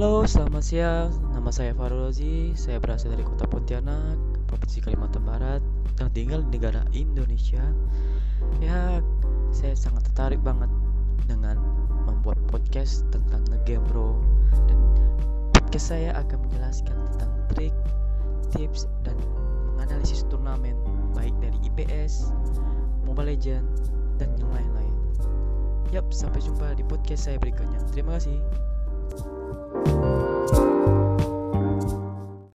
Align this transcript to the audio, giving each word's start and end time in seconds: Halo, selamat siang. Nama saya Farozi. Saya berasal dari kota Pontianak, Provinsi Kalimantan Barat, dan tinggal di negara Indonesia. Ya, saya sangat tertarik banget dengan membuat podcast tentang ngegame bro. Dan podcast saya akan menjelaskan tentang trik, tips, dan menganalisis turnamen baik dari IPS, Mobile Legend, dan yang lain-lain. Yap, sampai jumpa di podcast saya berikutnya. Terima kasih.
Halo, 0.00 0.24
selamat 0.24 0.64
siang. 0.64 1.12
Nama 1.28 1.52
saya 1.52 1.76
Farozi. 1.76 2.56
Saya 2.56 2.80
berasal 2.80 3.12
dari 3.12 3.20
kota 3.20 3.44
Pontianak, 3.44 4.16
Provinsi 4.48 4.80
Kalimantan 4.80 5.28
Barat, 5.28 5.60
dan 6.00 6.08
tinggal 6.16 6.40
di 6.48 6.56
negara 6.56 6.80
Indonesia. 6.96 7.60
Ya, 8.64 9.04
saya 9.52 9.76
sangat 9.76 10.08
tertarik 10.08 10.40
banget 10.40 10.72
dengan 11.28 11.60
membuat 12.08 12.40
podcast 12.48 13.04
tentang 13.12 13.44
ngegame 13.52 13.84
bro. 13.92 14.16
Dan 14.72 14.80
podcast 15.52 15.92
saya 15.92 16.16
akan 16.16 16.48
menjelaskan 16.48 16.96
tentang 17.12 17.32
trik, 17.52 17.76
tips, 18.56 18.88
dan 19.04 19.20
menganalisis 19.76 20.24
turnamen 20.32 20.80
baik 21.12 21.36
dari 21.44 21.60
IPS, 21.68 22.32
Mobile 23.04 23.36
Legend, 23.36 23.68
dan 24.16 24.32
yang 24.40 24.48
lain-lain. 24.48 24.94
Yap, 25.92 26.08
sampai 26.08 26.40
jumpa 26.40 26.72
di 26.72 26.88
podcast 26.88 27.28
saya 27.28 27.36
berikutnya. 27.36 27.84
Terima 27.92 28.16
kasih. 28.16 28.40